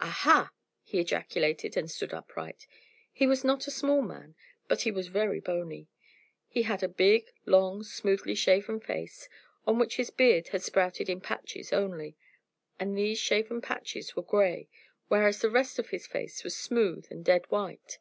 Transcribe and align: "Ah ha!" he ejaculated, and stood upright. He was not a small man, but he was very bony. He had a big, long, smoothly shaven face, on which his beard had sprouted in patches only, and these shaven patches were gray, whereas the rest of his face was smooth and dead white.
"Ah 0.00 0.06
ha!" 0.10 0.50
he 0.82 0.98
ejaculated, 0.98 1.76
and 1.76 1.88
stood 1.88 2.12
upright. 2.12 2.66
He 3.12 3.24
was 3.24 3.44
not 3.44 3.68
a 3.68 3.70
small 3.70 4.02
man, 4.02 4.34
but 4.66 4.80
he 4.80 4.90
was 4.90 5.06
very 5.06 5.38
bony. 5.38 5.86
He 6.48 6.62
had 6.62 6.82
a 6.82 6.88
big, 6.88 7.30
long, 7.44 7.84
smoothly 7.84 8.34
shaven 8.34 8.80
face, 8.80 9.28
on 9.64 9.78
which 9.78 9.94
his 9.94 10.10
beard 10.10 10.48
had 10.48 10.62
sprouted 10.62 11.08
in 11.08 11.20
patches 11.20 11.72
only, 11.72 12.16
and 12.80 12.98
these 12.98 13.20
shaven 13.20 13.60
patches 13.60 14.16
were 14.16 14.24
gray, 14.24 14.68
whereas 15.06 15.40
the 15.40 15.50
rest 15.50 15.78
of 15.78 15.90
his 15.90 16.04
face 16.04 16.42
was 16.42 16.56
smooth 16.56 17.06
and 17.08 17.24
dead 17.24 17.48
white. 17.48 18.00